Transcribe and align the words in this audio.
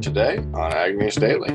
Today 0.00 0.38
on 0.54 0.72
Ag 0.72 0.96
News 0.96 1.14
Daily. 1.16 1.52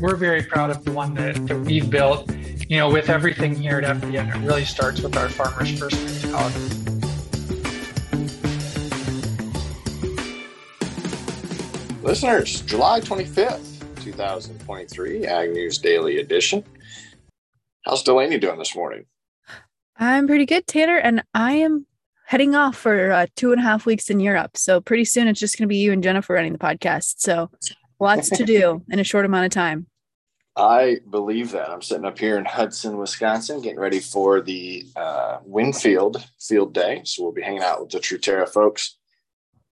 We're 0.00 0.16
very 0.16 0.42
proud 0.42 0.70
of 0.70 0.84
the 0.84 0.92
one 0.92 1.14
that, 1.14 1.46
that 1.46 1.58
we've 1.60 1.88
built. 1.88 2.30
You 2.68 2.78
know, 2.78 2.90
with 2.90 3.10
everything 3.10 3.54
here 3.54 3.78
at 3.78 4.00
FBN, 4.00 4.34
it 4.34 4.46
really 4.46 4.64
starts 4.64 5.00
with 5.00 5.16
our 5.16 5.28
farmers 5.28 5.78
first 5.78 5.96
mentality. 6.22 6.84
Listeners, 12.02 12.60
July 12.62 13.00
25th, 13.00 14.02
2023, 14.02 15.26
Ag 15.26 15.52
News 15.52 15.78
Daily 15.78 16.18
Edition. 16.18 16.62
How's 17.84 18.02
Delaney 18.02 18.38
doing 18.38 18.58
this 18.58 18.76
morning? 18.76 19.06
I'm 19.96 20.26
pretty 20.26 20.46
good, 20.46 20.66
Tanner, 20.66 20.96
and 20.98 21.22
I 21.34 21.52
am 21.52 21.86
heading 22.34 22.56
off 22.56 22.74
for 22.74 23.12
uh, 23.12 23.26
two 23.36 23.52
and 23.52 23.60
a 23.60 23.62
half 23.62 23.86
weeks 23.86 24.10
in 24.10 24.18
Europe. 24.18 24.56
So 24.56 24.80
pretty 24.80 25.04
soon 25.04 25.28
it's 25.28 25.38
just 25.38 25.56
going 25.56 25.68
to 25.68 25.72
be 25.72 25.76
you 25.76 25.92
and 25.92 26.02
Jennifer 26.02 26.34
running 26.34 26.52
the 26.52 26.58
podcast. 26.58 27.20
So 27.20 27.48
lots 28.00 28.28
to 28.30 28.44
do 28.44 28.82
in 28.90 28.98
a 28.98 29.04
short 29.04 29.24
amount 29.24 29.46
of 29.46 29.52
time. 29.52 29.86
I 30.56 30.96
believe 31.08 31.52
that. 31.52 31.70
I'm 31.70 31.80
sitting 31.80 32.04
up 32.04 32.18
here 32.18 32.36
in 32.36 32.44
Hudson, 32.44 32.96
Wisconsin, 32.96 33.60
getting 33.60 33.78
ready 33.78 34.00
for 34.00 34.40
the 34.40 34.84
uh, 34.96 35.38
Winfield 35.44 36.24
Field 36.40 36.74
Day. 36.74 37.02
So 37.04 37.22
we'll 37.22 37.30
be 37.30 37.42
hanging 37.42 37.62
out 37.62 37.80
with 37.82 37.90
the 37.90 38.00
Truterra 38.00 38.48
folks, 38.48 38.96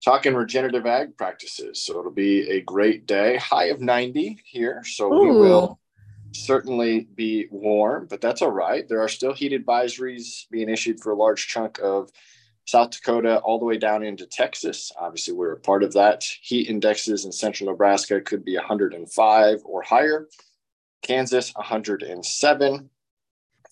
talking 0.01 0.33
regenerative 0.33 0.85
ag 0.85 1.17
practices. 1.17 1.83
So 1.83 1.99
it'll 1.99 2.11
be 2.13 2.49
a 2.51 2.61
great 2.61 3.05
day. 3.05 3.35
High 3.35 3.65
of 3.65 3.81
90 3.81 4.39
here. 4.45 4.81
So 4.85 5.13
Ooh. 5.13 5.23
we 5.23 5.31
will 5.31 5.77
certainly 6.31 7.09
be 7.15 7.47
warm, 7.51 8.07
but 8.09 8.21
that's 8.21 8.41
all 8.41 8.51
right. 8.51 8.87
There 8.87 9.01
are 9.01 9.09
still 9.09 9.33
heat 9.33 9.51
advisories 9.51 10.45
being 10.49 10.69
issued 10.69 11.01
for 11.01 11.11
a 11.11 11.17
large 11.17 11.47
chunk 11.47 11.79
of 11.83 12.11
South 12.65 12.91
Dakota 12.91 13.39
all 13.39 13.59
the 13.59 13.65
way 13.65 13.77
down 13.77 14.03
into 14.03 14.25
Texas. 14.25 14.91
Obviously, 14.99 15.33
we're 15.33 15.53
a 15.53 15.59
part 15.59 15.83
of 15.83 15.93
that. 15.93 16.23
Heat 16.41 16.67
indexes 16.67 17.25
in 17.25 17.31
central 17.31 17.69
Nebraska 17.69 18.19
could 18.19 18.43
be 18.43 18.55
105 18.55 19.61
or 19.63 19.81
higher. 19.83 20.27
Kansas, 21.03 21.51
107. 21.55 22.89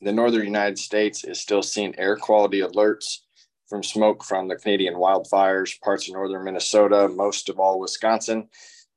The 0.01 0.11
northern 0.11 0.45
United 0.45 0.77
States 0.77 1.23
is 1.23 1.39
still 1.39 1.63
seeing 1.63 1.97
air 1.97 2.15
quality 2.15 2.61
alerts 2.61 3.19
from 3.67 3.81
smoke 3.81 4.23
from 4.23 4.47
the 4.47 4.55
Canadian 4.55 4.95
wildfires, 4.95 5.79
parts 5.81 6.07
of 6.07 6.13
northern 6.13 6.43
Minnesota, 6.43 7.07
most 7.07 7.49
of 7.49 7.59
all 7.59 7.79
Wisconsin 7.79 8.49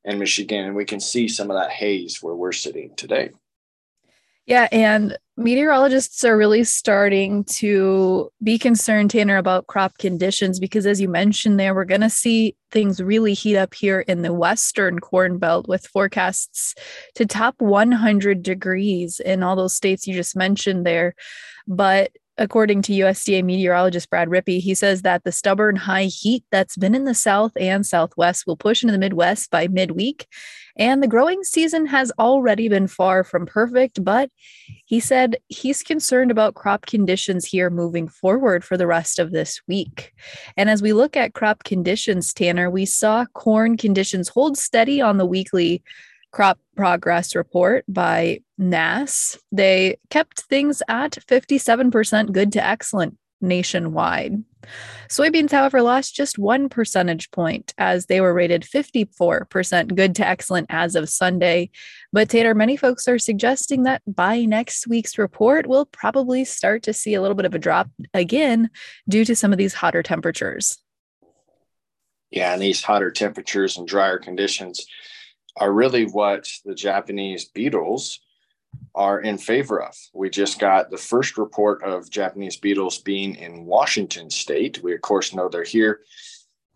and 0.05 0.19
Michigan. 0.19 0.65
And 0.65 0.75
we 0.75 0.85
can 0.85 0.99
see 0.99 1.27
some 1.27 1.49
of 1.49 1.57
that 1.57 1.71
haze 1.71 2.21
where 2.21 2.35
we're 2.35 2.51
sitting 2.51 2.93
today. 2.95 3.31
Yeah, 4.47 4.69
and 4.71 5.17
meteorologists 5.35 6.23
are 6.23 6.37
really 6.37 6.63
starting 6.63 7.43
to 7.43 8.31
be 8.41 8.57
concerned, 8.57 9.11
Tanner, 9.11 9.35
about 9.35 9.67
crop 9.67 9.97
conditions 9.97 10.57
because, 10.57 10.85
as 10.85 11.01
you 11.01 11.09
mentioned 11.09 11.59
there, 11.59 11.75
we're 11.75 11.83
going 11.83 11.99
to 11.99 12.09
see 12.09 12.55
things 12.71 13.03
really 13.03 13.33
heat 13.33 13.57
up 13.57 13.73
here 13.73 13.99
in 13.99 14.21
the 14.21 14.31
western 14.31 14.99
corn 14.99 15.37
belt 15.37 15.67
with 15.67 15.85
forecasts 15.85 16.75
to 17.15 17.25
top 17.25 17.55
100 17.59 18.41
degrees 18.41 19.19
in 19.19 19.43
all 19.43 19.57
those 19.57 19.75
states 19.75 20.07
you 20.07 20.13
just 20.13 20.35
mentioned 20.35 20.85
there. 20.85 21.13
But 21.67 22.13
according 22.37 22.81
to 22.83 22.93
USDA 22.93 23.43
meteorologist 23.43 24.09
Brad 24.09 24.29
Rippey, 24.29 24.59
he 24.59 24.75
says 24.75 25.01
that 25.01 25.23
the 25.23 25.31
stubborn 25.31 25.75
high 25.75 26.05
heat 26.05 26.43
that's 26.51 26.77
been 26.77 26.93
in 26.93 27.05
the 27.05 27.13
South 27.13 27.51
and 27.59 27.85
Southwest 27.85 28.45
will 28.45 28.57
push 28.57 28.83
into 28.83 28.91
the 28.91 28.97
Midwest 28.97 29.49
by 29.49 29.67
midweek. 29.67 30.27
And 30.77 31.01
the 31.01 31.07
growing 31.07 31.43
season 31.43 31.87
has 31.87 32.11
already 32.19 32.69
been 32.69 32.87
far 32.87 33.23
from 33.23 33.47
perfect, 33.47 34.03
but 34.03 34.29
he 34.85 34.99
said 34.99 35.37
he's 35.47 35.81
concerned 35.81 36.29
about 36.29 36.53
crop 36.53 36.85
conditions 36.85 37.45
here 37.45 37.71
moving 37.71 38.07
forward 38.07 38.63
for 38.63 38.77
the 38.77 38.87
rest 38.87 39.17
of 39.17 39.31
this 39.31 39.59
week. 39.67 40.13
And 40.55 40.69
as 40.69 40.81
we 40.81 40.93
look 40.93 41.17
at 41.17 41.33
crop 41.33 41.63
conditions, 41.63 42.33
Tanner, 42.33 42.69
we 42.69 42.85
saw 42.85 43.25
corn 43.33 43.77
conditions 43.77 44.29
hold 44.29 44.57
steady 44.57 45.01
on 45.01 45.17
the 45.17 45.25
weekly 45.25 45.81
crop 46.31 46.59
progress 46.75 47.35
report 47.35 47.85
by 47.87 48.41
NASS. 48.57 49.37
They 49.51 49.97
kept 50.09 50.41
things 50.41 50.81
at 50.87 51.13
57% 51.27 52.31
good 52.31 52.51
to 52.53 52.65
excellent 52.65 53.17
nationwide. 53.41 54.43
Soybeans, 55.09 55.51
however, 55.51 55.81
lost 55.81 56.15
just 56.15 56.37
one 56.37 56.69
percentage 56.69 57.31
point 57.31 57.73
as 57.77 58.07
they 58.07 58.19
were 58.19 58.33
rated 58.33 58.63
54% 58.63 59.95
good 59.95 60.15
to 60.15 60.27
excellent 60.27 60.67
as 60.69 60.95
of 60.95 61.09
Sunday. 61.09 61.69
But 62.11 62.29
Tater, 62.29 62.53
many 62.53 62.75
folks 62.75 63.07
are 63.07 63.19
suggesting 63.19 63.83
that 63.83 64.01
by 64.07 64.43
next 64.45 64.87
week's 64.87 65.17
report, 65.17 65.67
we'll 65.67 65.85
probably 65.85 66.43
start 66.43 66.83
to 66.83 66.93
see 66.93 67.13
a 67.13 67.21
little 67.21 67.35
bit 67.35 67.45
of 67.45 67.55
a 67.55 67.59
drop 67.59 67.89
again 68.13 68.69
due 69.07 69.23
to 69.25 69.35
some 69.35 69.51
of 69.51 69.57
these 69.57 69.75
hotter 69.75 70.03
temperatures. 70.03 70.77
Yeah, 72.31 72.53
and 72.53 72.61
these 72.61 72.83
hotter 72.83 73.11
temperatures 73.11 73.77
and 73.77 73.87
drier 73.87 74.17
conditions 74.17 74.85
are 75.59 75.71
really 75.71 76.05
what 76.05 76.47
the 76.65 76.75
Japanese 76.75 77.45
beetles 77.45 78.19
are 78.95 79.21
in 79.21 79.37
favor 79.37 79.81
of. 79.81 79.95
We 80.13 80.29
just 80.29 80.59
got 80.59 80.89
the 80.89 80.97
first 80.97 81.37
report 81.37 81.83
of 81.83 82.09
Japanese 82.09 82.57
beetles 82.57 82.99
being 82.99 83.35
in 83.35 83.65
Washington 83.65 84.29
state. 84.29 84.81
We, 84.83 84.93
of 84.93 85.01
course, 85.01 85.33
know 85.33 85.49
they're 85.49 85.63
here 85.63 86.01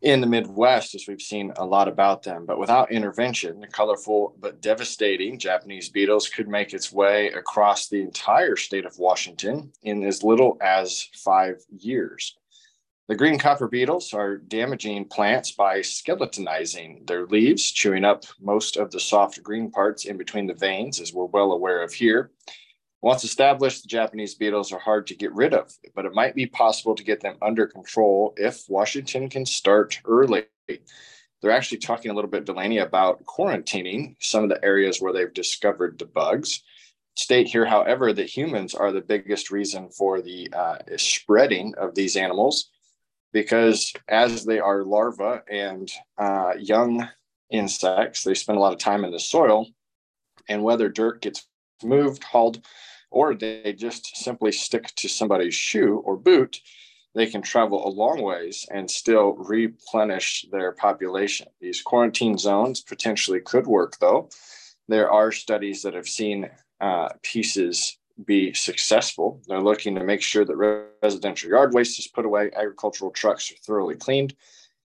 in 0.02 0.20
the 0.20 0.28
Midwest, 0.28 0.96
as 0.96 1.06
we've 1.08 1.22
seen 1.22 1.54
a 1.58 1.66
lot 1.66 1.88
about 1.88 2.24
them. 2.24 2.46
But 2.46 2.60
without 2.60 2.92
intervention, 2.92 3.60
the 3.60 3.68
colorful 3.68 4.36
but 4.40 4.62
devastating 4.62 5.38
Japanese 5.38 5.90
beetles 5.90 6.28
could 6.28 6.48
make 6.48 6.74
its 6.74 6.92
way 6.92 7.28
across 7.28 7.88
the 7.88 8.02
entire 8.02 8.56
state 8.56 8.86
of 8.86 8.98
Washington 8.98 9.72
in 9.84 10.04
as 10.04 10.24
little 10.24 10.58
as 10.62 11.08
five 11.14 11.58
years. 11.70 12.36
The 13.12 13.18
green 13.18 13.38
copper 13.38 13.68
beetles 13.68 14.14
are 14.14 14.38
damaging 14.38 15.04
plants 15.04 15.52
by 15.52 15.80
skeletonizing 15.80 17.06
their 17.06 17.26
leaves, 17.26 17.70
chewing 17.70 18.06
up 18.06 18.24
most 18.40 18.78
of 18.78 18.90
the 18.90 19.02
soft 19.02 19.44
green 19.44 19.70
parts 19.70 20.06
in 20.06 20.16
between 20.16 20.48
the 20.48 20.54
veins, 20.54 21.02
as 21.02 21.14
we're 21.14 21.26
well 21.26 21.52
aware 21.52 21.84
of 21.84 21.92
here. 21.92 22.32
Once 23.02 23.26
established, 23.26 23.82
the 23.82 23.90
Japanese 23.90 24.36
beetles 24.36 24.72
are 24.72 24.80
hard 24.80 25.08
to 25.08 25.14
get 25.14 25.34
rid 25.34 25.54
of, 25.54 25.74
but 25.94 26.06
it 26.06 26.14
might 26.14 26.36
be 26.36 26.46
possible 26.46 26.96
to 26.96 27.04
get 27.04 27.20
them 27.20 27.36
under 27.42 27.68
control 27.68 28.34
if 28.38 28.64
Washington 28.70 29.28
can 29.28 29.46
start 29.46 30.00
early. 30.06 30.46
They're 30.70 31.52
actually 31.52 31.80
talking 31.80 32.12
a 32.12 32.14
little 32.14 32.32
bit, 32.32 32.46
Delaney, 32.46 32.78
about 32.78 33.26
quarantining 33.26 34.16
some 34.22 34.46
of 34.46 34.50
the 34.50 34.64
areas 34.64 35.02
where 35.02 35.12
they've 35.12 35.34
discovered 35.34 36.00
the 36.00 36.06
bugs. 36.06 36.64
State 37.16 37.50
here, 37.50 37.66
however, 37.66 38.14
that 38.14 38.30
humans 38.30 38.74
are 38.74 38.94
the 38.94 39.02
biggest 39.02 39.52
reason 39.52 39.90
for 39.90 40.22
the 40.22 40.50
uh, 40.54 40.78
spreading 40.96 41.76
of 41.76 41.94
these 41.94 42.16
animals 42.16 42.70
because 43.32 43.94
as 44.08 44.46
they 44.46 44.60
are 44.60 44.84
larvae 44.84 45.42
and 45.50 45.92
uh, 46.18 46.54
young 46.60 47.08
insects, 47.50 48.24
they 48.24 48.34
spend 48.34 48.58
a 48.58 48.62
lot 48.62 48.74
of 48.74 48.80
time 48.80 49.04
in 49.04 49.12
the 49.12 49.20
soil. 49.20 49.68
And 50.50 50.64
whether 50.64 50.90
dirt 50.90 51.22
gets 51.22 51.48
moved, 51.84 52.24
hauled, 52.24 52.66
or 53.10 53.36
they 53.36 53.74
just 53.78 54.18
simply 54.18 54.52
stick 54.52 54.88
to 54.96 55.08
somebody's 55.08 55.54
shoe 55.54 56.02
or 56.06 56.18
boot, 56.18 56.60
they 57.14 57.28
can 57.28 57.42
travel 57.42 57.86
a 57.86 57.90
long 57.90 58.22
ways 58.22 58.66
and 58.72 58.90
still 58.90 59.34
replenish 59.34 60.46
their 60.52 60.72
population. 60.72 61.48
These 61.60 61.82
quarantine 61.82 62.38
zones 62.38 62.82
potentially 62.82 63.42
could 63.42 63.68
work, 63.68 63.98
though. 64.00 64.30
There 64.88 65.12
are 65.12 65.32
studies 65.32 65.82
that 65.84 65.94
have 65.94 66.08
seen 66.08 66.50
uh, 66.80 67.10
pieces 67.22 67.98
be 68.26 68.54
successful. 68.54 69.42
They're 69.48 69.62
looking 69.62 69.96
to 69.96 70.04
make 70.04 70.22
sure 70.22 70.46
that 70.46 70.92
residential 71.02 71.50
yard 71.50 71.74
waste 71.74 72.00
is 72.00 72.08
put 72.08 72.26
away, 72.26 72.52
agricultural 72.56 73.12
trucks 73.12 73.52
are 73.52 73.56
thoroughly 73.66 73.96
cleaned. 73.96 74.36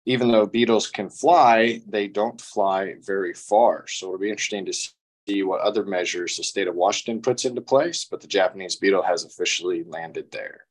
Even 0.05 0.31
though 0.31 0.47
beetles 0.47 0.89
can 0.89 1.11
fly, 1.11 1.81
they 1.87 2.07
don't 2.07 2.41
fly 2.41 2.95
very 3.01 3.35
far. 3.35 3.87
So 3.89 4.07
it'll 4.07 4.19
be 4.19 4.31
interesting 4.31 4.65
to 4.67 4.73
see 4.73 5.43
what 5.43 5.61
other 5.61 5.85
measures 5.85 6.37
the 6.37 6.45
state 6.45 6.69
of 6.69 6.77
Washington 6.77 7.21
puts 7.21 7.45
into 7.45 7.61
place, 7.61 8.07
but 8.09 8.21
the 8.21 8.29
Japanese 8.29 8.77
beetle 8.77 9.03
has 9.03 9.25
officially 9.25 9.83
landed 9.85 10.31
there. 10.31 10.67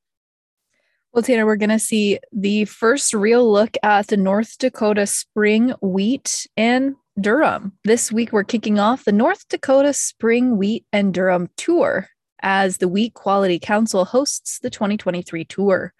Well, 1.11 1.23
Tanner, 1.23 1.45
we're 1.45 1.55
going 1.55 1.69
to 1.69 1.79
see 1.79 2.19
the 2.31 2.65
first 2.65 3.13
real 3.13 3.49
look 3.49 3.77
at 3.83 4.07
the 4.07 4.17
North 4.17 4.57
Dakota 4.57 5.05
spring 5.05 5.73
wheat 5.81 6.47
and 6.57 6.95
durum. 7.19 7.71
This 7.83 8.11
week, 8.11 8.31
we're 8.31 8.43
kicking 8.43 8.79
off 8.79 9.05
the 9.05 9.11
North 9.11 9.47
Dakota 9.47 9.93
Spring 9.93 10.57
Wheat 10.57 10.85
and 10.91 11.13
Durum 11.13 11.49
Tour 11.55 12.09
as 12.45 12.77
the 12.77 12.87
Wheat 12.87 13.15
Quality 13.15 13.59
Council 13.59 14.05
hosts 14.05 14.59
the 14.59 14.69
2023 14.69 15.43
tour. 15.45 15.93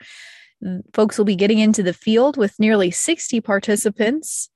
Mm, 0.63 0.83
folks 0.93 1.17
will 1.17 1.25
be 1.25 1.35
getting 1.35 1.59
into 1.59 1.83
the 1.83 1.91
field 1.91 2.37
with 2.37 2.59
nearly 2.59 2.91
60 2.91 3.41
participants, 3.41 4.49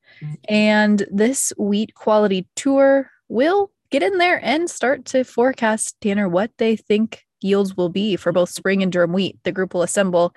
and 0.48 1.06
this 1.12 1.52
wheat 1.58 1.96
quality 1.96 2.48
tour 2.56 3.10
will 3.28 3.72
get 3.90 4.04
in 4.04 4.20
there 4.20 4.40
and 4.44 4.70
start 4.70 5.04
to 5.06 5.24
forecast, 5.24 6.00
Tanner, 6.00 6.30
what 6.30 6.52
they 6.58 6.76
think 6.76 7.26
yields 7.42 7.76
will 7.76 7.90
be 7.90 8.16
for 8.16 8.32
both 8.32 8.50
spring 8.50 8.84
and 8.84 8.94
durum 8.94 9.12
wheat. 9.12 9.40
The 9.44 9.52
group 9.52 9.74
will 9.74 9.82
assemble 9.82 10.36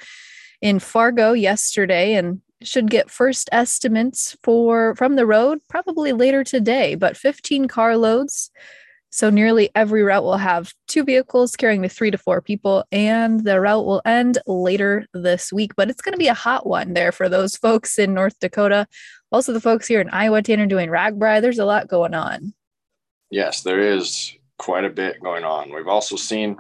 in 0.63 0.79
Fargo 0.79 1.33
yesterday 1.33 2.15
and 2.15 2.41
should 2.63 2.91
get 2.91 3.11
first 3.11 3.49
estimates 3.53 4.37
for 4.43 4.95
from 4.95 5.17
the 5.17 5.27
road 5.27 5.59
probably 5.69 6.13
later 6.13 6.45
today, 6.45 6.95
but 6.95 7.17
15 7.17 7.69
car 7.69 7.97
loads 7.97 8.51
so 9.13 9.29
nearly 9.29 9.71
every 9.75 10.03
route 10.03 10.25
will 10.25 10.39
have 10.39 10.73
two 10.89 11.05
vehicles 11.05 11.55
carrying 11.55 11.83
the 11.83 11.89
three 11.91 12.11
to 12.11 12.17
four 12.17 12.41
people, 12.41 12.83
and 12.91 13.45
the 13.45 13.61
route 13.61 13.85
will 13.85 14.01
end 14.07 14.39
later 14.47 15.07
this 15.13 15.53
week. 15.53 15.77
But 15.77 15.91
it's 15.91 16.01
going 16.01 16.15
to 16.15 16.19
be 16.19 16.29
a 16.29 16.35
hot 16.35 16.67
one 16.67 16.95
there 16.95 17.13
for 17.13 17.29
those 17.29 17.55
folks 17.55 17.99
in 17.99 18.15
North 18.15 18.41
Dakota. 18.41 18.87
Also, 19.31 19.53
the 19.53 19.61
folks 19.61 19.87
here 19.87 20.01
in 20.01 20.09
Iowa, 20.09 20.41
Tanner, 20.41 20.65
doing 20.65 20.89
RAGBRAI. 20.89 21.43
There's 21.43 21.59
a 21.59 21.67
lot 21.67 21.89
going 21.89 22.15
on. 22.15 22.55
Yes, 23.31 23.61
there 23.63 23.81
is 23.81 24.35
quite 24.59 24.87
a 24.87 24.91
bit 24.91 25.23
going 25.23 25.45
on. 25.45 25.75
We've 25.75 25.89
also 25.89 26.17
seen 26.17 26.57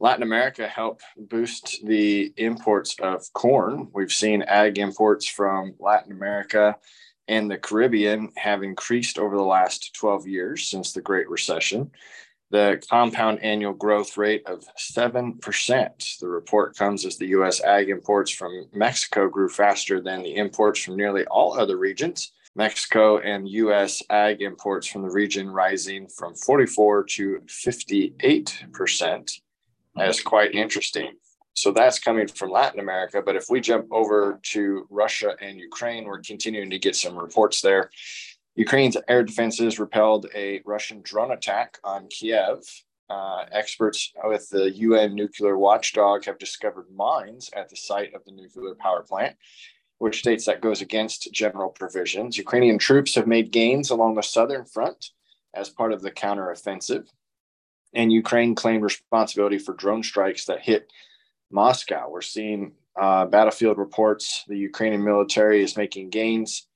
Latin 0.00 0.24
America 0.24 0.66
help 0.66 1.02
boost 1.16 1.86
the 1.86 2.32
imports 2.36 2.96
of 3.00 3.32
corn. 3.32 3.90
We've 3.94 4.12
seen 4.12 4.42
ag 4.42 4.78
imports 4.78 5.26
from 5.26 5.76
Latin 5.78 6.10
America 6.10 6.76
and 7.28 7.50
the 7.50 7.58
Caribbean 7.58 8.32
have 8.36 8.62
increased 8.62 9.18
over 9.18 9.36
the 9.36 9.42
last 9.42 9.94
12 9.94 10.26
years 10.26 10.68
since 10.68 10.92
the 10.92 11.00
Great 11.00 11.28
Recession. 11.28 11.90
The 12.50 12.80
compound 12.88 13.42
annual 13.42 13.72
growth 13.72 14.16
rate 14.16 14.46
of 14.46 14.64
7%. 14.78 16.18
The 16.20 16.28
report 16.28 16.76
comes 16.76 17.04
as 17.04 17.16
the 17.16 17.26
U.S. 17.28 17.60
ag 17.62 17.88
imports 17.88 18.30
from 18.30 18.68
Mexico 18.72 19.28
grew 19.28 19.48
faster 19.48 20.00
than 20.00 20.22
the 20.22 20.36
imports 20.36 20.80
from 20.84 20.96
nearly 20.96 21.24
all 21.26 21.58
other 21.58 21.76
regions. 21.76 22.32
Mexico 22.54 23.18
and 23.18 23.48
U.S. 23.48 24.02
ag 24.10 24.42
imports 24.42 24.86
from 24.86 25.02
the 25.02 25.10
region 25.10 25.50
rising 25.50 26.06
from 26.08 26.34
44 26.34 27.04
to 27.04 27.42
58 27.48 28.64
percent. 28.72 29.40
That's 29.96 30.22
quite 30.22 30.54
interesting. 30.54 31.12
So 31.56 31.72
that's 31.72 31.98
coming 31.98 32.28
from 32.28 32.50
Latin 32.50 32.80
America. 32.80 33.22
But 33.24 33.34
if 33.34 33.46
we 33.48 33.60
jump 33.60 33.86
over 33.90 34.38
to 34.52 34.86
Russia 34.90 35.36
and 35.40 35.58
Ukraine, 35.58 36.04
we're 36.04 36.20
continuing 36.20 36.70
to 36.70 36.78
get 36.78 36.94
some 36.94 37.16
reports 37.18 37.60
there. 37.60 37.90
Ukraine's 38.54 38.96
air 39.08 39.22
defenses 39.22 39.78
repelled 39.78 40.26
a 40.34 40.62
Russian 40.64 41.00
drone 41.02 41.32
attack 41.32 41.78
on 41.82 42.08
Kiev. 42.08 42.58
Uh, 43.08 43.44
experts 43.52 44.12
with 44.24 44.48
the 44.50 44.70
UN 44.70 45.14
nuclear 45.14 45.56
watchdog 45.56 46.24
have 46.24 46.38
discovered 46.38 46.86
mines 46.94 47.50
at 47.54 47.68
the 47.68 47.76
site 47.76 48.12
of 48.14 48.24
the 48.24 48.32
nuclear 48.32 48.74
power 48.74 49.02
plant 49.02 49.36
which 49.98 50.18
states 50.18 50.44
that 50.46 50.60
goes 50.60 50.82
against 50.82 51.32
general 51.32 51.70
provisions. 51.70 52.36
Ukrainian 52.36 52.78
troops 52.78 53.14
have 53.14 53.26
made 53.26 53.50
gains 53.50 53.90
along 53.90 54.14
the 54.14 54.22
southern 54.22 54.64
front 54.64 55.10
as 55.54 55.70
part 55.70 55.92
of 55.92 56.02
the 56.02 56.10
counteroffensive, 56.10 57.08
and 57.94 58.12
Ukraine 58.12 58.54
claimed 58.54 58.82
responsibility 58.82 59.58
for 59.58 59.74
drone 59.74 60.02
strikes 60.02 60.44
that 60.46 60.60
hit 60.60 60.90
Moscow. 61.50 62.08
We're 62.08 62.22
seeing 62.22 62.72
uh, 63.00 63.26
battlefield 63.26 63.78
reports. 63.78 64.44
The 64.48 64.58
Ukrainian 64.58 65.04
military 65.04 65.62
is 65.62 65.76
making 65.76 66.10
gains 66.10 66.66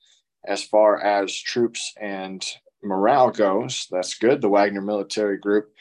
as 0.45 0.63
far 0.63 1.01
as 1.01 1.35
troops 1.37 1.95
and 2.01 2.45
morale 2.83 3.31
goes. 3.31 3.87
That's 3.91 4.15
good. 4.15 4.41
The 4.41 4.49
Wagner 4.49 4.81
military 4.81 5.39
group 5.39 5.73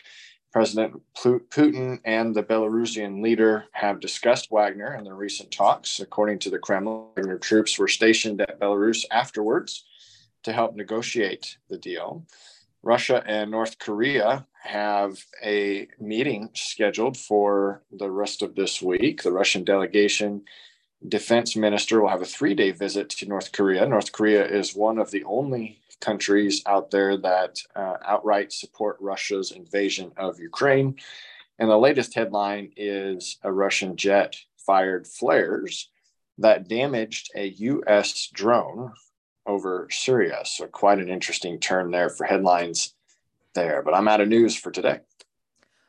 President 0.52 1.00
Putin 1.16 2.00
and 2.06 2.36
the 2.36 2.42
Belarusian 2.42 3.22
leader 3.22 3.66
have 3.72 4.00
discussed 4.00 4.50
Wagner 4.50 4.96
in 4.96 5.04
their 5.04 5.16
recent 5.16 5.52
talks. 5.52 6.00
According 6.00 6.40
to 6.40 6.50
the 6.50 6.58
Kremlin, 6.58 7.06
Wagner 7.16 7.38
troops 7.38 7.78
were 7.78 7.88
stationed 7.88 8.42
at 8.42 8.60
Belarus 8.60 9.06
afterwards 9.12 9.86
to 10.44 10.52
help 10.52 10.76
negotiate 10.76 11.58
the 11.70 11.78
deal. 11.78 12.26
Russia 12.82 13.24
and 13.26 13.52
North 13.52 13.78
Korea 13.80 14.46
have 14.64 15.24
a 15.44 15.88
meeting 16.00 16.50
scheduled 16.54 17.18
for 17.18 17.84
the 17.92 18.10
rest 18.10 18.42
of 18.42 18.56
this 18.56 18.82
week. 18.82 19.24
The 19.24 19.32
Russian 19.32 19.64
delegation 19.64 20.44
defense 21.08 21.56
minister 21.56 22.02
will 22.02 22.10
have 22.10 22.22
a 22.22 22.26
three 22.26 22.54
day 22.54 22.72
visit 22.72 23.10
to 23.10 23.26
North 23.26 23.52
Korea. 23.52 23.86
North 23.86 24.12
Korea 24.12 24.46
is 24.46 24.76
one 24.76 24.98
of 24.98 25.12
the 25.12 25.24
only 25.24 25.82
countries 26.02 26.62
out 26.66 26.92
there 26.92 27.18
that 27.18 27.60
uh, 27.76 27.98
outright 28.06 28.52
support 28.54 28.98
Russia's 29.00 29.52
invasion 29.52 30.12
of 30.18 30.40
Ukraine. 30.40 30.96
And 31.58 31.70
the 31.70 31.78
latest 31.78 32.14
headline 32.14 32.72
is 32.78 33.38
a 33.44 33.52
Russian 33.52 33.98
jet 33.98 34.38
fired 34.58 35.08
flares 35.08 35.90
that 36.38 36.70
damaged 36.70 37.32
a 37.36 37.48
U.S. 37.48 38.30
drone 38.34 38.94
over 39.50 39.88
Syria. 39.92 40.42
So, 40.46 40.68
quite 40.68 41.00
an 41.00 41.10
interesting 41.10 41.60
turn 41.60 41.92
there 41.92 42.10
for 42.10 42.26
headlines 42.26 42.94
there. 43.56 43.82
But 43.84 43.94
I'm 43.96 44.08
out 44.08 44.22
of 44.22 44.28
news 44.28 44.56
for 44.56 44.72
today. 44.72 45.00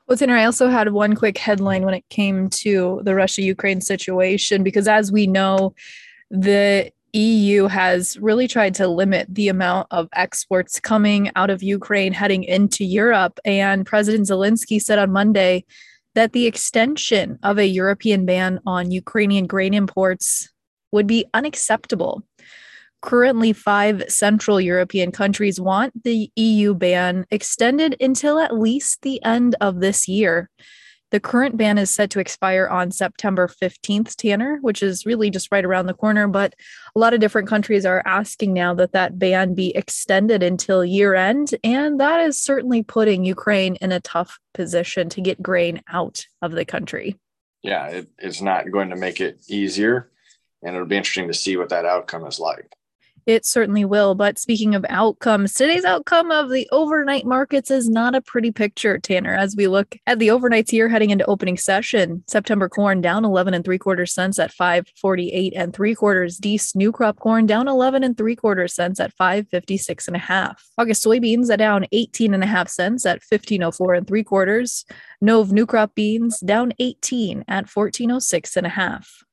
Well, 0.07 0.19
Tanner, 0.19 0.37
I 0.37 0.45
also 0.45 0.69
had 0.69 0.93
one 0.93 1.15
quick 1.15 1.39
headline 1.39 1.85
when 1.85 1.95
it 1.95 2.09
came 2.09 2.51
to 2.51 3.01
the 3.05 3.15
Russia 3.15 3.43
Ukraine 3.43 3.81
situation, 3.81 4.65
because 4.65 4.89
as 4.89 5.13
we 5.13 5.29
know, 5.29 5.75
the 6.31 6.91
EU 7.13 7.67
has 7.67 8.19
really 8.19 8.49
tried 8.49 8.75
to 8.75 8.89
limit 8.89 9.27
the 9.31 9.49
amount 9.49 9.89
of 9.91 10.09
exports 10.13 10.81
coming 10.81 11.31
out 11.37 11.51
of 11.51 11.63
Ukraine 11.63 12.13
heading 12.13 12.45
into 12.45 12.85
Europe. 12.85 13.39
And 13.45 13.87
President 13.87 14.27
Zelensky 14.27 14.81
said 14.81 14.99
on 14.99 15.13
Monday 15.13 15.65
that 16.15 16.33
the 16.33 16.47
extension 16.47 17.39
of 17.43 17.59
a 17.59 17.67
European 17.67 18.27
ban 18.27 18.61
on 18.67 18.91
Ukrainian 18.91 19.47
grain 19.47 19.75
imports 19.75 20.49
would 20.93 21.07
be 21.07 21.25
unacceptable. 21.35 22.23
Currently, 23.03 23.55
five 23.55 24.05
Central 24.09 24.61
European 24.61 25.11
countries 25.11 25.61
want 25.61 26.05
the 26.05 26.31
EU 26.37 26.75
ban 26.75 27.27
extended 27.31 27.97
until 28.01 28.39
at 28.39 28.55
least 28.55 29.03
the 29.03 29.25
end 29.25 29.57
of 29.61 29.81
this 29.81 30.07
year. 30.07 30.51
The 31.11 31.21
current 31.21 31.57
ban 31.57 31.77
is 31.79 31.93
set 31.93 32.11
to 32.11 32.21
expire 32.21 32.69
on 32.69 32.93
September 32.93 33.49
15th, 33.49 34.15
Tanner, 34.15 34.59
which 34.61 34.81
is 34.81 35.05
really 35.05 35.29
just 35.29 35.51
right 35.51 35.65
around 35.65 35.87
the 35.87 35.95
corner. 35.95 36.29
But 36.29 36.55
a 36.95 36.99
lot 36.99 37.15
of 37.15 37.21
different 37.21 37.49
countries 37.49 37.85
are 37.85 38.03
asking 38.07 38.53
now 38.53 38.75
that 38.75 38.93
that 38.93 39.19
ban 39.19 39.55
be 39.55 39.75
extended 39.77 40.43
until 40.43 40.85
year 40.85 41.15
end. 41.15 41.55
And 41.65 41.99
that 41.99 42.21
is 42.21 42.41
certainly 42.41 42.85
putting 42.85 43.25
Ukraine 43.25 43.77
in 43.77 43.91
a 43.91 44.01
tough 44.01 44.39
position 44.55 45.09
to 45.11 45.21
get 45.21 45.43
grain 45.43 45.83
out 45.89 46.27
of 46.43 46.53
the 46.53 46.65
country. 46.65 47.17
Yeah, 47.63 47.87
it, 47.89 48.11
it's 48.19 48.41
not 48.41 48.71
going 48.71 48.91
to 48.91 48.97
make 48.97 49.21
it 49.21 49.41
easier. 49.49 50.11
And 50.63 50.77
it'll 50.77 50.87
be 50.87 50.97
interesting 50.97 51.29
to 51.29 51.35
see 51.35 51.57
what 51.57 51.71
that 51.71 51.87
outcome 51.87 52.25
is 52.27 52.39
like. 52.39 52.71
It 53.27 53.45
certainly 53.45 53.85
will. 53.85 54.15
But 54.15 54.39
speaking 54.39 54.75
of 54.75 54.85
outcomes, 54.89 55.55
today's 55.55 55.85
outcome 55.85 56.31
of 56.31 56.51
the 56.51 56.69
overnight 56.73 57.27
markets 57.27 57.71
is 57.71 57.89
not 57.89 58.15
a 58.15 58.21
pretty 58.21 58.51
picture, 58.51 58.99
Tanner. 58.99 59.35
As 59.35 59.57
we 59.57 59.67
look 59.67 59.97
at 60.07 60.19
the 60.19 60.29
overnights 60.29 60.71
here 60.71 60.89
heading 60.89 61.11
into 61.11 61.25
opening 61.27 61.57
session, 61.57 62.25
September 62.27 62.69
corn 62.69 63.01
down 63.01 63.25
11 63.25 63.55
and 63.55 63.65
three 63.65 63.79
quarters 63.79 64.13
cents 64.13 64.39
at 64.39 64.53
548 64.53 65.53
and 65.55 65.75
three 65.75 65.95
quarters. 65.95 66.39
Dees 66.39 66.75
new 66.75 66.93
crop 66.93 67.19
corn 67.19 67.47
down 67.47 67.69
11 67.69 68.05
and 68.05 68.17
three 68.17 68.37
quarters 68.37 68.75
cents 68.75 69.01
at 69.01 69.13
556 69.15 70.07
and 70.07 70.17
a 70.17 70.21
half. 70.21 70.65
August 70.79 71.05
soybeans 71.05 71.51
are 71.53 71.57
down 71.57 71.87
18 71.93 72.35
and 72.35 72.43
a 72.43 72.47
half 72.47 72.69
cents 72.69 73.07
at 73.07 73.23
1504 73.29 73.95
and 73.95 74.07
three 74.07 74.25
quarters. 74.25 74.85
Nove 75.23 75.53
new 75.53 75.67
crop 75.67 75.95
beans 75.95 76.41
down 76.41 76.73
18 76.79 77.45
at 77.49 77.69
1406 77.69 78.57
and 78.57 78.67
a 78.67 78.71
half 78.71 79.25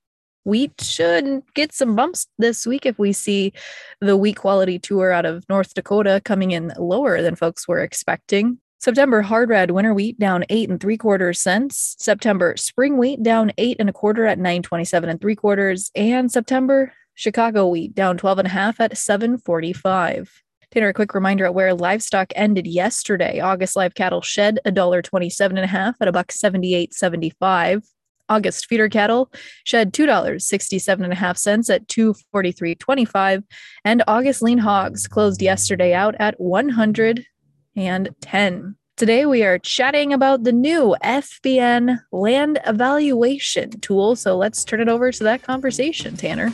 we 0.47 0.71
should 0.79 1.43
get 1.55 1.73
some 1.73 1.93
bumps 1.93 2.25
this 2.37 2.65
week 2.65 2.85
if 2.85 2.97
we 2.97 3.11
see 3.11 3.51
the 3.99 4.15
wheat 4.15 4.37
quality 4.37 4.79
tour 4.79 5.11
out 5.11 5.25
of 5.25 5.43
North 5.49 5.73
Dakota 5.73 6.21
coming 6.23 6.51
in 6.51 6.71
lower 6.79 7.21
than 7.21 7.35
folks 7.35 7.67
were 7.67 7.81
expecting. 7.81 8.57
September 8.79 9.21
hard 9.21 9.49
red 9.49 9.71
winter 9.71 9.93
wheat 9.93 10.17
down 10.17 10.45
eight 10.49 10.69
and 10.69 10.79
three 10.79 10.95
quarters 10.95 11.41
cents. 11.41 11.97
September 11.99 12.55
spring 12.55 12.97
wheat 12.97 13.21
down 13.21 13.51
eight 13.57 13.75
and 13.77 13.89
a 13.89 13.93
quarter 13.93 14.25
at 14.25 14.37
927 14.37 15.09
and 15.09 15.19
three 15.19 15.35
quarters. 15.35 15.91
And 15.95 16.31
September 16.31 16.93
Chicago 17.15 17.67
wheat 17.67 17.93
down 17.93 18.17
12 18.17 18.39
and 18.39 18.47
a 18.47 18.51
half 18.51 18.79
at 18.79 18.97
745. 18.97 20.43
Tanner, 20.71 20.89
a 20.89 20.93
quick 20.93 21.13
reminder 21.13 21.45
at 21.45 21.55
where 21.55 21.73
livestock 21.73 22.31
ended 22.35 22.67
yesterday. 22.67 23.41
August 23.41 23.75
live 23.75 23.95
cattle 23.95 24.21
shed 24.21 24.59
a 24.63 24.71
dollar 24.71 25.01
twenty-seven 25.01 25.57
and 25.57 25.65
a 25.65 25.67
half 25.67 25.95
at 26.01 26.07
a 26.09 26.11
buck 26.11 26.31
seventy-eight 26.31 26.93
seventy-five. 26.93 27.83
August 28.29 28.67
feeder 28.67 28.89
cattle 28.89 29.31
shed 29.63 29.93
$2.67.5 29.93 31.73
at 31.73 31.87
243.25 31.87 33.43
and 33.85 34.03
August 34.07 34.41
lean 34.41 34.57
hogs 34.57 35.07
closed 35.07 35.41
yesterday 35.41 35.93
out 35.93 36.15
at 36.19 36.37
110. 36.39 38.75
Today 38.97 39.25
we 39.27 39.43
are 39.43 39.59
chatting 39.59 40.11
about 40.11 40.43
the 40.43 40.51
new 40.51 40.95
FBN 41.03 41.99
land 42.11 42.59
evaluation 42.65 43.69
tool. 43.79 44.15
So 44.15 44.35
let's 44.35 44.65
turn 44.65 44.81
it 44.81 44.89
over 44.89 45.11
to 45.11 45.23
that 45.23 45.43
conversation, 45.43 46.17
Tanner. 46.17 46.51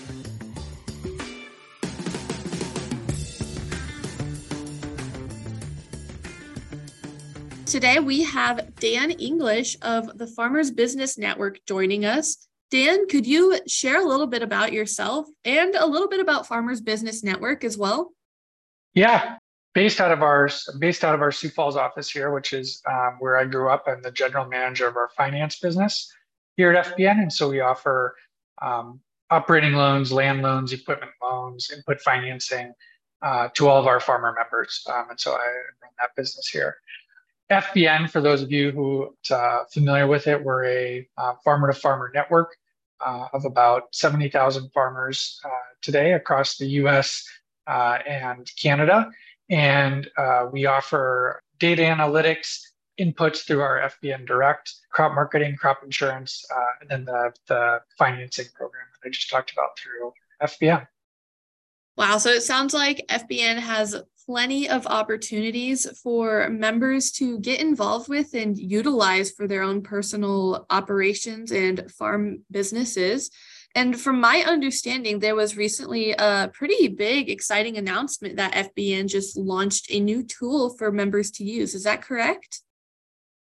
Today 7.74 7.98
we 7.98 8.22
have 8.22 8.76
Dan 8.76 9.10
English 9.10 9.78
of 9.82 10.16
the 10.20 10.28
Farmers 10.28 10.70
Business 10.70 11.18
Network 11.18 11.58
joining 11.66 12.06
us. 12.06 12.48
Dan, 12.70 13.08
could 13.08 13.26
you 13.26 13.58
share 13.68 14.00
a 14.00 14.08
little 14.08 14.28
bit 14.28 14.44
about 14.44 14.72
yourself 14.72 15.26
and 15.44 15.74
a 15.74 15.88
little 15.88 16.08
bit 16.08 16.20
about 16.20 16.46
Farmers 16.46 16.82
Business 16.82 17.24
Network 17.24 17.64
as 17.64 17.76
well? 17.76 18.12
Yeah, 18.94 19.38
based 19.74 20.00
out 20.00 20.12
of 20.12 20.22
our 20.22 20.52
based 20.78 21.04
out 21.04 21.16
of 21.16 21.22
our 21.24 21.32
Sioux 21.32 21.50
Falls 21.50 21.76
office 21.76 22.12
here, 22.12 22.32
which 22.32 22.54
is 22.54 22.80
um, 22.88 23.16
where 23.18 23.40
I 23.40 23.46
grew 23.46 23.72
up. 23.72 23.86
I'm 23.88 24.04
the 24.04 24.12
general 24.12 24.46
manager 24.46 24.88
of 24.88 24.96
our 24.96 25.10
finance 25.18 25.58
business 25.58 26.14
here 26.58 26.72
at 26.72 26.96
FBN, 26.96 27.24
and 27.24 27.34
so 27.34 27.50
we 27.50 27.62
offer 27.62 28.16
um, 28.62 29.00
operating 29.32 29.74
loans, 29.74 30.12
land 30.12 30.44
loans, 30.44 30.74
equipment 30.74 31.14
loans, 31.24 31.72
input 31.76 32.00
financing 32.02 32.72
uh, 33.24 33.48
to 33.56 33.68
all 33.68 33.80
of 33.80 33.88
our 33.88 34.00
farmer 34.00 34.32
members. 34.38 34.86
Um, 34.94 35.06
and 35.10 35.20
so 35.20 35.32
I 35.32 35.48
run 35.82 35.92
that 35.98 36.12
business 36.16 36.48
here. 36.50 36.76
FBN, 37.54 38.10
for 38.10 38.22
those 38.22 38.42
of 38.42 38.52
you 38.52 38.72
who 38.72 39.14
are 39.32 39.62
uh, 39.62 39.66
familiar 39.72 40.08
with 40.08 40.28
it, 40.28 40.44
we're 40.44 40.66
a 40.66 41.08
farmer 41.44 41.72
to 41.72 41.80
farmer 41.80 42.12
network 42.14 42.56
uh, 43.06 43.28
of 43.34 43.46
about 43.46 43.94
70,000 43.94 44.70
farmers 44.72 45.40
uh, 45.46 45.50
today 45.82 46.14
across 46.14 46.58
the 46.58 46.68
US 46.68 47.28
and 47.68 48.52
Canada. 48.62 49.12
And 49.50 50.10
we 50.52 50.66
offer 50.66 51.42
data 51.60 51.84
analytics 51.84 52.60
inputs 53.00 53.46
through 53.46 53.62
our 53.62 53.80
FBN 53.80 54.26
Direct, 54.26 54.74
crop 54.92 55.14
marketing, 55.14 55.56
crop 55.56 55.84
insurance, 55.84 56.46
and 56.82 56.90
then 56.90 57.06
the, 57.06 57.34
the 57.48 57.82
financing 57.98 58.46
program 58.56 58.86
that 58.92 59.08
I 59.08 59.12
just 59.12 59.30
talked 59.30 59.52
about 59.52 59.78
through 59.78 60.14
FBN. 60.42 60.88
Wow. 61.96 62.18
So 62.18 62.30
it 62.32 62.42
sounds 62.42 62.74
like 62.74 63.06
FBN 63.10 63.58
has 63.58 64.02
plenty 64.26 64.70
of 64.70 64.88
opportunities 64.88 65.88
for 66.02 66.50
members 66.50 67.12
to 67.12 67.40
get 67.40 67.60
involved 67.60 68.10
with 68.10 68.34
and 68.34 68.58
utilize 68.58 69.32
for 69.32 69.48
their 69.48 69.64
own 69.64 69.82
personal 69.82 70.66
operations 70.70 71.52
and 71.52 71.92
farm 71.92 72.44
businesses. 72.52 73.30
And 73.76 74.00
from 74.00 74.20
my 74.20 74.44
understanding, 74.46 75.20
there 75.20 75.36
was 75.36 75.58
recently 75.58 76.12
a 76.12 76.52
pretty 76.54 76.88
big, 76.88 77.30
exciting 77.30 77.78
announcement 77.78 78.38
that 78.38 78.54
FBN 78.76 79.08
just 79.08 79.36
launched 79.36 79.88
a 79.90 80.00
new 80.00 80.24
tool 80.24 80.76
for 80.78 80.92
members 80.92 81.32
to 81.32 81.44
use. 81.44 81.74
Is 81.74 81.84
that 81.84 82.04
correct? 82.04 82.62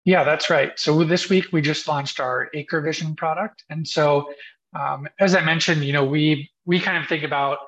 Yeah, 0.06 0.24
that's 0.24 0.50
right. 0.50 0.72
So 0.80 1.04
this 1.04 1.30
week 1.30 1.48
we 1.52 1.62
just 1.62 1.88
launched 1.88 2.20
our 2.20 2.50
Acre 2.54 2.82
Vision 2.82 3.16
product, 3.16 3.64
and 3.70 3.88
so 3.88 4.34
um, 4.74 5.08
as 5.20 5.36
I 5.36 5.42
mentioned, 5.42 5.84
you 5.84 5.94
know, 5.94 6.06
we 6.06 6.50
we 6.66 6.80
kind 6.80 6.98
of 6.98 7.08
think 7.08 7.24
about 7.24 7.60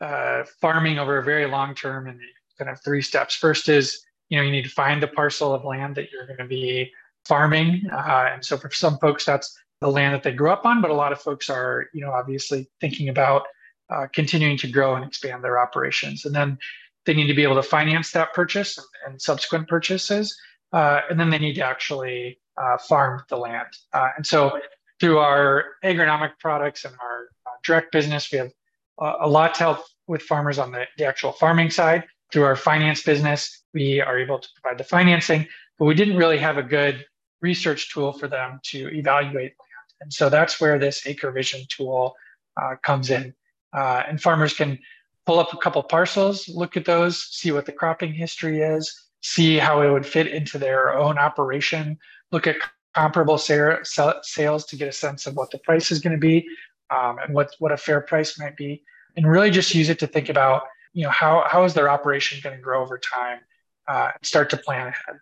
uh, 0.00 0.44
farming 0.60 0.98
over 0.98 1.18
a 1.18 1.24
very 1.24 1.46
long 1.46 1.74
term 1.74 2.06
and 2.06 2.20
kind 2.58 2.70
of 2.70 2.82
three 2.82 3.02
steps. 3.02 3.34
First 3.34 3.68
is 3.68 4.04
you 4.28 4.36
know 4.36 4.44
you 4.44 4.50
need 4.50 4.64
to 4.64 4.70
find 4.70 5.02
the 5.02 5.08
parcel 5.08 5.54
of 5.54 5.64
land 5.64 5.94
that 5.96 6.10
you're 6.10 6.26
going 6.26 6.38
to 6.38 6.46
be 6.46 6.90
farming, 7.24 7.82
uh, 7.92 8.30
and 8.32 8.44
so 8.44 8.56
for 8.56 8.70
some 8.70 8.98
folks 8.98 9.24
that's 9.24 9.56
the 9.80 9.88
land 9.88 10.14
that 10.14 10.22
they 10.22 10.32
grew 10.32 10.50
up 10.50 10.64
on, 10.64 10.80
but 10.80 10.90
a 10.90 10.94
lot 10.94 11.12
of 11.12 11.20
folks 11.20 11.50
are 11.50 11.86
you 11.92 12.00
know 12.00 12.10
obviously 12.10 12.68
thinking 12.80 13.08
about 13.08 13.42
uh, 13.90 14.06
continuing 14.12 14.56
to 14.58 14.68
grow 14.68 14.94
and 14.94 15.04
expand 15.04 15.44
their 15.44 15.60
operations, 15.60 16.24
and 16.24 16.34
then 16.34 16.58
they 17.04 17.14
need 17.14 17.28
to 17.28 17.34
be 17.34 17.44
able 17.44 17.54
to 17.54 17.62
finance 17.62 18.10
that 18.10 18.34
purchase 18.34 18.78
and, 18.78 18.86
and 19.06 19.22
subsequent 19.22 19.68
purchases, 19.68 20.36
uh, 20.72 21.00
and 21.08 21.18
then 21.20 21.30
they 21.30 21.38
need 21.38 21.54
to 21.54 21.64
actually 21.64 22.38
uh, 22.56 22.78
farm 22.78 23.22
the 23.28 23.36
land. 23.36 23.68
Uh, 23.92 24.08
and 24.16 24.26
so 24.26 24.58
through 24.98 25.18
our 25.18 25.64
agronomic 25.84 26.32
products 26.40 26.84
and 26.84 26.94
our 27.00 27.28
direct 27.64 27.92
business, 27.92 28.30
we 28.32 28.38
have 28.38 28.50
a 28.98 29.28
lot 29.28 29.54
to 29.54 29.60
help 29.60 29.78
with 30.06 30.22
farmers 30.22 30.58
on 30.58 30.72
the, 30.72 30.86
the 30.96 31.04
actual 31.04 31.32
farming 31.32 31.70
side. 31.70 32.04
Through 32.32 32.44
our 32.44 32.56
finance 32.56 33.02
business, 33.02 33.62
we 33.72 34.00
are 34.00 34.18
able 34.18 34.38
to 34.38 34.48
provide 34.60 34.78
the 34.78 34.84
financing, 34.84 35.46
but 35.78 35.84
we 35.84 35.94
didn't 35.94 36.16
really 36.16 36.38
have 36.38 36.58
a 36.58 36.62
good 36.62 37.04
research 37.40 37.92
tool 37.92 38.12
for 38.12 38.28
them 38.28 38.60
to 38.64 38.88
evaluate 38.94 39.52
land. 39.60 39.88
And 40.00 40.12
so 40.12 40.28
that's 40.28 40.60
where 40.60 40.78
this 40.78 41.06
Acre 41.06 41.30
Vision 41.30 41.60
tool 41.68 42.14
uh, 42.60 42.76
comes 42.82 43.10
in. 43.10 43.34
Uh, 43.72 44.02
and 44.08 44.20
farmers 44.20 44.54
can 44.54 44.78
pull 45.26 45.38
up 45.38 45.52
a 45.52 45.56
couple 45.58 45.82
parcels, 45.82 46.48
look 46.48 46.76
at 46.76 46.84
those, 46.84 47.22
see 47.30 47.52
what 47.52 47.66
the 47.66 47.72
cropping 47.72 48.12
history 48.12 48.60
is, 48.60 49.08
see 49.22 49.58
how 49.58 49.82
it 49.82 49.90
would 49.90 50.06
fit 50.06 50.28
into 50.28 50.58
their 50.58 50.96
own 50.96 51.18
operation, 51.18 51.98
look 52.32 52.46
at 52.46 52.56
comparable 52.94 53.36
sales 53.36 54.64
to 54.64 54.76
get 54.76 54.88
a 54.88 54.92
sense 54.92 55.26
of 55.26 55.34
what 55.34 55.50
the 55.50 55.58
price 55.58 55.90
is 55.90 56.00
going 56.00 56.14
to 56.14 56.18
be, 56.18 56.46
um, 56.90 57.18
and 57.18 57.34
what 57.34 57.50
what 57.58 57.72
a 57.72 57.76
fair 57.76 58.00
price 58.00 58.38
might 58.38 58.56
be, 58.56 58.82
and 59.16 59.28
really 59.28 59.50
just 59.50 59.74
use 59.74 59.90
it 59.90 59.98
to 59.98 60.06
think 60.06 60.28
about 60.28 60.62
you 60.96 61.02
know 61.02 61.10
how 61.10 61.44
how 61.46 61.62
is 61.64 61.74
their 61.74 61.90
operation 61.90 62.40
going 62.42 62.56
to 62.56 62.62
grow 62.62 62.82
over 62.82 62.98
time, 62.98 63.40
uh, 63.86 64.10
and 64.14 64.26
start 64.26 64.48
to 64.50 64.56
plan 64.56 64.86
ahead. 64.86 65.20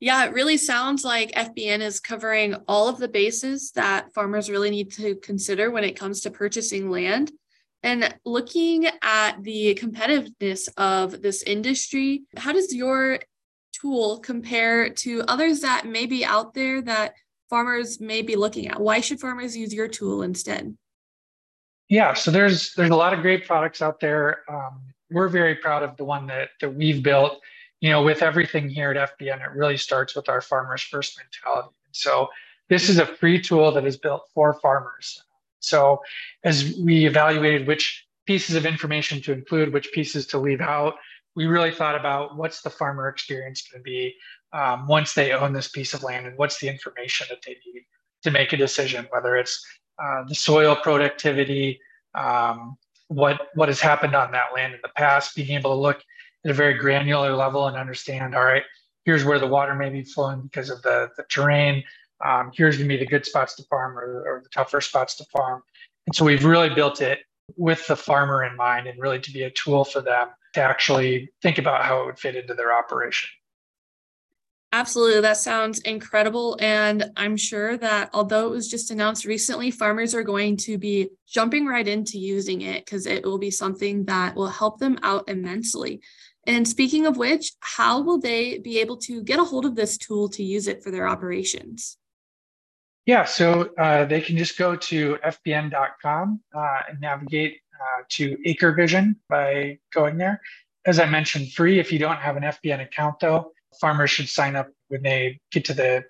Yeah, 0.00 0.24
it 0.24 0.32
really 0.32 0.56
sounds 0.56 1.04
like 1.04 1.30
FBN 1.30 1.78
is 1.78 2.00
covering 2.00 2.56
all 2.66 2.88
of 2.88 2.98
the 2.98 3.06
bases 3.06 3.70
that 3.76 4.12
farmers 4.14 4.50
really 4.50 4.70
need 4.70 4.90
to 4.94 5.14
consider 5.14 5.70
when 5.70 5.84
it 5.84 5.96
comes 5.96 6.22
to 6.22 6.30
purchasing 6.32 6.90
land. 6.90 7.30
And 7.84 8.12
looking 8.24 8.88
at 9.00 9.40
the 9.44 9.78
competitiveness 9.80 10.68
of 10.76 11.22
this 11.22 11.44
industry, 11.44 12.24
how 12.36 12.50
does 12.50 12.74
your 12.74 13.20
tool 13.72 14.18
compare 14.18 14.90
to 14.90 15.22
others 15.28 15.60
that 15.60 15.86
may 15.86 16.06
be 16.06 16.24
out 16.24 16.52
there 16.52 16.82
that 16.82 17.14
farmers 17.48 18.00
may 18.00 18.22
be 18.22 18.34
looking 18.34 18.66
at? 18.66 18.80
Why 18.80 19.00
should 19.00 19.20
farmers 19.20 19.56
use 19.56 19.72
your 19.72 19.86
tool 19.86 20.22
instead? 20.22 20.76
Yeah, 21.92 22.14
so 22.14 22.30
there's 22.30 22.72
there's 22.72 22.88
a 22.88 22.96
lot 22.96 23.12
of 23.12 23.20
great 23.20 23.46
products 23.46 23.82
out 23.82 24.00
there. 24.00 24.50
Um, 24.50 24.80
we're 25.10 25.28
very 25.28 25.54
proud 25.54 25.82
of 25.82 25.94
the 25.98 26.04
one 26.04 26.26
that 26.28 26.48
that 26.62 26.74
we've 26.74 27.02
built. 27.02 27.38
You 27.82 27.90
know, 27.90 28.02
with 28.02 28.22
everything 28.22 28.70
here 28.70 28.92
at 28.92 29.18
FBN, 29.18 29.44
it 29.44 29.54
really 29.54 29.76
starts 29.76 30.16
with 30.16 30.26
our 30.30 30.40
farmers 30.40 30.80
first 30.80 31.20
mentality. 31.20 31.76
So 31.90 32.28
this 32.70 32.88
is 32.88 32.98
a 32.98 33.04
free 33.04 33.38
tool 33.42 33.70
that 33.72 33.84
is 33.84 33.98
built 33.98 34.22
for 34.32 34.54
farmers. 34.54 35.22
So 35.60 36.00
as 36.44 36.74
we 36.82 37.04
evaluated 37.04 37.66
which 37.66 38.06
pieces 38.24 38.54
of 38.54 38.64
information 38.64 39.20
to 39.24 39.32
include, 39.34 39.74
which 39.74 39.92
pieces 39.92 40.26
to 40.28 40.38
leave 40.38 40.62
out, 40.62 40.94
we 41.36 41.44
really 41.44 41.72
thought 41.72 41.94
about 41.94 42.38
what's 42.38 42.62
the 42.62 42.70
farmer 42.70 43.06
experience 43.08 43.68
going 43.70 43.80
to 43.80 43.84
be 43.84 44.14
um, 44.54 44.88
once 44.88 45.12
they 45.12 45.32
own 45.32 45.52
this 45.52 45.68
piece 45.68 45.92
of 45.92 46.02
land 46.02 46.26
and 46.26 46.38
what's 46.38 46.58
the 46.58 46.70
information 46.70 47.26
that 47.28 47.42
they 47.44 47.58
need 47.66 47.82
to 48.22 48.30
make 48.30 48.54
a 48.54 48.56
decision, 48.56 49.06
whether 49.10 49.36
it's 49.36 49.62
uh, 49.98 50.24
the 50.28 50.34
soil 50.34 50.76
productivity, 50.76 51.80
um, 52.14 52.76
what 53.08 53.48
what 53.54 53.68
has 53.68 53.80
happened 53.80 54.14
on 54.14 54.32
that 54.32 54.54
land 54.54 54.74
in 54.74 54.80
the 54.82 54.90
past, 54.96 55.34
being 55.34 55.50
able 55.50 55.74
to 55.74 55.80
look 55.80 56.02
at 56.44 56.50
a 56.50 56.54
very 56.54 56.74
granular 56.74 57.34
level 57.34 57.66
and 57.66 57.76
understand, 57.76 58.34
all 58.34 58.44
right, 58.44 58.64
here's 59.04 59.24
where 59.24 59.38
the 59.38 59.46
water 59.46 59.74
may 59.74 59.90
be 59.90 60.02
flowing 60.02 60.42
because 60.42 60.70
of 60.70 60.82
the, 60.82 61.08
the 61.16 61.24
terrain. 61.30 61.84
Um, 62.24 62.50
here's 62.54 62.76
going 62.76 62.88
to 62.88 62.94
be 62.94 62.98
the 62.98 63.08
good 63.08 63.26
spots 63.26 63.54
to 63.56 63.64
farm 63.64 63.98
or, 63.98 64.22
or 64.26 64.40
the 64.42 64.48
tougher 64.50 64.80
spots 64.80 65.16
to 65.16 65.24
farm. 65.24 65.62
And 66.06 66.14
so 66.14 66.24
we've 66.24 66.44
really 66.44 66.70
built 66.70 67.00
it 67.00 67.20
with 67.56 67.86
the 67.86 67.96
farmer 67.96 68.44
in 68.44 68.56
mind 68.56 68.86
and 68.86 69.00
really 69.00 69.20
to 69.20 69.32
be 69.32 69.42
a 69.42 69.50
tool 69.50 69.84
for 69.84 70.00
them 70.00 70.28
to 70.54 70.60
actually 70.60 71.30
think 71.42 71.58
about 71.58 71.84
how 71.84 72.02
it 72.02 72.06
would 72.06 72.18
fit 72.18 72.36
into 72.36 72.54
their 72.54 72.72
operation. 72.72 73.28
Absolutely. 74.74 75.20
That 75.20 75.36
sounds 75.36 75.80
incredible. 75.80 76.56
And 76.58 77.10
I'm 77.14 77.36
sure 77.36 77.76
that 77.76 78.08
although 78.14 78.46
it 78.46 78.50
was 78.50 78.70
just 78.70 78.90
announced 78.90 79.26
recently, 79.26 79.70
farmers 79.70 80.14
are 80.14 80.22
going 80.22 80.56
to 80.58 80.78
be 80.78 81.10
jumping 81.28 81.66
right 81.66 81.86
into 81.86 82.18
using 82.18 82.62
it 82.62 82.86
because 82.86 83.06
it 83.06 83.22
will 83.22 83.38
be 83.38 83.50
something 83.50 84.06
that 84.06 84.34
will 84.34 84.48
help 84.48 84.78
them 84.78 84.98
out 85.02 85.28
immensely. 85.28 86.00
And 86.46 86.66
speaking 86.66 87.06
of 87.06 87.18
which, 87.18 87.52
how 87.60 88.00
will 88.00 88.18
they 88.18 88.58
be 88.58 88.80
able 88.80 88.96
to 88.98 89.22
get 89.22 89.38
a 89.38 89.44
hold 89.44 89.66
of 89.66 89.76
this 89.76 89.98
tool 89.98 90.30
to 90.30 90.42
use 90.42 90.66
it 90.66 90.82
for 90.82 90.90
their 90.90 91.06
operations? 91.06 91.98
Yeah, 93.04 93.24
so 93.24 93.70
uh, 93.78 94.06
they 94.06 94.20
can 94.20 94.38
just 94.38 94.56
go 94.56 94.74
to 94.76 95.18
fbn.com 95.24 96.40
uh, 96.54 96.78
and 96.88 97.00
navigate 97.00 97.60
uh, 97.74 98.02
to 98.10 98.36
Acre 98.46 98.72
Vision 98.72 99.16
by 99.28 99.78
going 99.92 100.16
there. 100.16 100.40
As 100.86 100.98
I 100.98 101.06
mentioned, 101.06 101.52
free. 101.52 101.78
If 101.78 101.92
you 101.92 101.98
don't 101.98 102.16
have 102.16 102.36
an 102.36 102.44
FBN 102.44 102.82
account, 102.82 103.20
though, 103.20 103.52
farmers 103.80 104.10
should 104.10 104.28
sign 104.28 104.56
up 104.56 104.68
when 104.88 105.02
they 105.02 105.40
get 105.50 105.64
to 105.66 105.74
the 105.74 106.04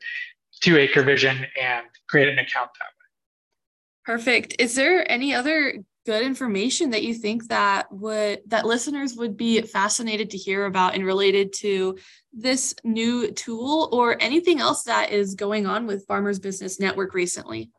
two 0.61 0.78
acre 0.78 1.02
Vision 1.02 1.47
and 1.61 1.87
create 2.09 2.28
an 2.28 2.38
account 2.38 2.71
that 2.78 2.87
way. 2.87 4.14
Perfect. 4.16 4.57
Is 4.59 4.75
there 4.75 5.11
any 5.11 5.35
other 5.35 5.83
good 6.04 6.23
information 6.23 6.90
that 6.90 7.04
you 7.04 7.14
think 7.14 7.47
that 7.49 7.92
would 7.92 8.40
that 8.47 8.66
listeners 8.66 9.14
would 9.14 9.37
be 9.37 9.62
fascinated 9.62 10.31
to 10.31 10.37
hear 10.37 10.66
about 10.66 10.95
and 10.95 11.07
related 11.07 11.52
to 11.52 11.97
this 12.33 12.75
new 12.83 13.31
tool 13.31 13.88
or 13.92 14.21
anything 14.21 14.61
else 14.61 14.83
that 14.85 15.12
is 15.12 15.35
going 15.35 15.66
on 15.66 15.87
with 15.87 16.07
Farmers 16.07 16.38
Business 16.38 16.81
Network 16.81 17.14
recently? 17.14 17.71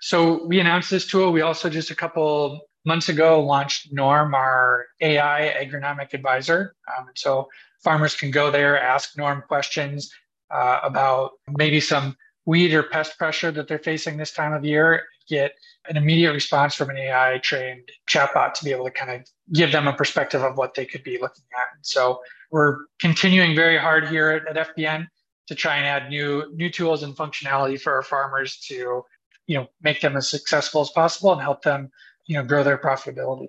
So 0.00 0.46
we 0.46 0.60
announced 0.60 0.90
this 0.90 1.06
tool. 1.06 1.32
We 1.32 1.40
also 1.40 1.68
just 1.70 1.90
a 1.90 1.96
couple 1.96 2.60
months 2.86 3.08
ago 3.08 3.40
launched 3.42 3.92
Norm, 3.92 4.34
our 4.34 4.86
AI 5.00 5.54
agronomic 5.60 6.14
advisor. 6.14 6.74
Um, 6.96 7.06
so 7.14 7.48
farmers 7.82 8.14
can 8.14 8.30
go 8.30 8.50
there, 8.50 8.80
ask 8.80 9.16
Norm 9.16 9.42
questions 9.46 10.10
uh, 10.50 10.80
about 10.82 11.32
maybe 11.56 11.80
some 11.80 12.16
weed 12.46 12.72
or 12.72 12.84
pest 12.84 13.18
pressure 13.18 13.50
that 13.50 13.68
they're 13.68 13.78
facing 13.78 14.16
this 14.16 14.32
time 14.32 14.52
of 14.52 14.64
year, 14.64 15.02
get 15.28 15.52
an 15.88 15.96
immediate 15.96 16.32
response 16.32 16.74
from 16.74 16.90
an 16.90 16.96
AI 16.96 17.38
trained 17.42 17.88
chatbot 18.08 18.54
to 18.54 18.64
be 18.64 18.70
able 18.70 18.84
to 18.84 18.90
kind 18.90 19.10
of 19.10 19.26
give 19.52 19.72
them 19.72 19.88
a 19.88 19.92
perspective 19.92 20.42
of 20.42 20.56
what 20.56 20.74
they 20.74 20.86
could 20.86 21.02
be 21.02 21.18
looking 21.20 21.44
at. 21.54 21.74
And 21.74 21.84
so 21.84 22.20
we're 22.52 22.78
continuing 23.00 23.56
very 23.56 23.76
hard 23.76 24.08
here 24.08 24.30
at, 24.30 24.56
at 24.56 24.76
FBN 24.76 25.08
to 25.48 25.54
try 25.54 25.76
and 25.76 25.86
add 25.86 26.08
new 26.08 26.52
new 26.54 26.70
tools 26.70 27.02
and 27.02 27.16
functionality 27.16 27.80
for 27.80 27.94
our 27.94 28.02
farmers 28.02 28.58
to 28.68 29.02
you 29.46 29.56
know 29.56 29.66
make 29.82 30.00
them 30.00 30.16
as 30.16 30.28
successful 30.28 30.80
as 30.80 30.90
possible 30.90 31.32
and 31.32 31.40
help 31.40 31.62
them 31.62 31.90
you 32.26 32.36
know 32.36 32.44
grow 32.44 32.62
their 32.62 32.78
profitability. 32.78 33.48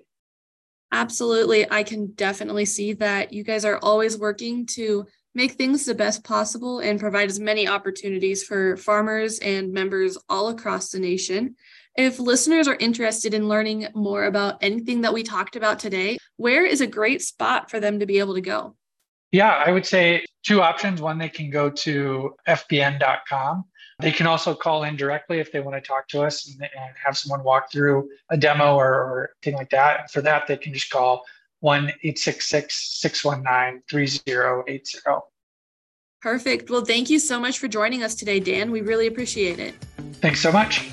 Absolutely. 0.92 1.70
I 1.70 1.82
can 1.82 2.12
definitely 2.12 2.64
see 2.64 2.94
that. 2.94 3.32
You 3.32 3.44
guys 3.44 3.64
are 3.64 3.78
always 3.82 4.16
working 4.16 4.64
to 4.66 5.06
make 5.34 5.52
things 5.52 5.84
the 5.84 5.94
best 5.94 6.24
possible 6.24 6.80
and 6.80 6.98
provide 6.98 7.28
as 7.28 7.38
many 7.38 7.68
opportunities 7.68 8.42
for 8.42 8.76
farmers 8.76 9.38
and 9.40 9.72
members 9.72 10.16
all 10.28 10.48
across 10.48 10.88
the 10.88 10.98
nation. 10.98 11.54
If 11.96 12.18
listeners 12.18 12.68
are 12.68 12.76
interested 12.76 13.34
in 13.34 13.48
learning 13.48 13.88
more 13.94 14.24
about 14.24 14.58
anything 14.62 15.02
that 15.02 15.12
we 15.12 15.22
talked 15.22 15.56
about 15.56 15.78
today 15.78 16.16
where 16.36 16.64
is 16.64 16.80
a 16.80 16.86
great 16.86 17.20
spot 17.20 17.68
for 17.70 17.80
them 17.80 17.98
to 17.98 18.06
be 18.06 18.20
able 18.20 18.34
to 18.34 18.40
go? 18.40 18.76
Yeah 19.32 19.62
i 19.66 19.70
would 19.70 19.84
say 19.84 20.24
two 20.44 20.62
options. 20.62 21.02
One 21.02 21.18
they 21.18 21.28
can 21.28 21.50
go 21.50 21.68
to 21.68 22.34
fbn.com 22.48 23.64
They 24.00 24.12
can 24.12 24.26
also 24.26 24.54
call 24.54 24.84
in 24.84 24.96
directly 24.96 25.40
if 25.40 25.50
they 25.50 25.60
want 25.60 25.82
to 25.82 25.86
talk 25.86 26.06
to 26.08 26.22
us 26.22 26.46
and, 26.46 26.62
and 26.62 26.94
have 27.04 27.18
someone 27.18 27.42
walk 27.42 27.72
through 27.72 28.08
a 28.30 28.36
demo 28.36 28.76
or, 28.76 28.86
or 28.86 29.30
thing 29.42 29.54
like 29.54 29.70
that. 29.70 30.10
For 30.12 30.20
that, 30.22 30.46
they 30.46 30.56
can 30.56 30.72
just 30.72 30.90
call 30.90 31.24
1 31.60 31.84
866 31.84 33.00
619 33.00 33.82
3080. 33.90 34.98
Perfect. 36.20 36.70
Well, 36.70 36.84
thank 36.84 37.10
you 37.10 37.18
so 37.18 37.40
much 37.40 37.58
for 37.58 37.66
joining 37.66 38.02
us 38.02 38.14
today, 38.14 38.38
Dan. 38.40 38.70
We 38.70 38.82
really 38.82 39.08
appreciate 39.08 39.58
it. 39.58 39.74
Thanks 40.20 40.40
so 40.40 40.52
much. 40.52 40.90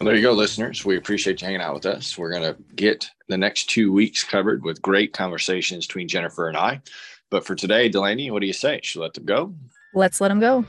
Well, 0.00 0.06
there 0.06 0.16
you 0.16 0.22
go, 0.22 0.32
listeners. 0.32 0.82
We 0.82 0.96
appreciate 0.96 1.42
you 1.42 1.44
hanging 1.44 1.60
out 1.60 1.74
with 1.74 1.84
us. 1.84 2.16
We're 2.16 2.30
going 2.30 2.54
to 2.54 2.56
get 2.74 3.10
the 3.28 3.36
next 3.36 3.68
two 3.68 3.92
weeks 3.92 4.24
covered 4.24 4.64
with 4.64 4.80
great 4.80 5.12
conversations 5.12 5.86
between 5.86 6.08
Jennifer 6.08 6.48
and 6.48 6.56
I. 6.56 6.80
But 7.28 7.44
for 7.44 7.54
today, 7.54 7.90
Delaney, 7.90 8.30
what 8.30 8.40
do 8.40 8.46
you 8.46 8.54
say? 8.54 8.80
Should 8.82 9.00
we 9.00 9.02
let 9.02 9.12
them 9.12 9.26
go? 9.26 9.54
Let's 9.92 10.18
let 10.18 10.28
them 10.28 10.40
go. 10.40 10.64